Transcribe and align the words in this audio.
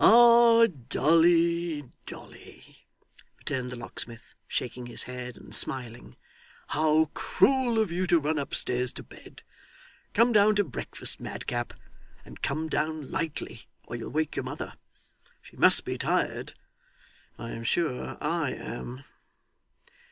'Ah 0.00 0.68
Dolly, 0.88 1.82
Dolly!' 2.06 2.86
returned 3.36 3.72
the 3.72 3.76
locksmith, 3.76 4.36
shaking 4.46 4.86
his 4.86 5.02
head, 5.10 5.36
and 5.36 5.52
smiling, 5.52 6.14
'how 6.68 7.10
cruel 7.14 7.80
of 7.82 7.90
you 7.90 8.06
to 8.06 8.20
run 8.20 8.38
upstairs 8.38 8.92
to 8.92 9.02
bed! 9.02 9.42
Come 10.14 10.30
down 10.32 10.54
to 10.54 10.62
breakfast, 10.62 11.18
madcap, 11.18 11.74
and 12.24 12.42
come 12.42 12.68
down 12.68 13.10
lightly, 13.10 13.66
or 13.88 13.96
you'll 13.96 14.10
wake 14.12 14.36
your 14.36 14.44
mother. 14.44 14.74
She 15.42 15.56
must 15.56 15.84
be 15.84 15.98
tired, 15.98 16.52
I 17.36 17.50
am 17.50 17.64
sure 17.64 18.16
I 18.22 18.50
am. 18.52 19.02